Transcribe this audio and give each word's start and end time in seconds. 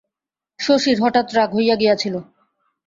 শশীর 0.59 0.97
হঠাৎ 1.03 1.27
রাগ 1.33 1.49
হইয়া 1.55 1.75
গিয়াছিল। 1.75 2.15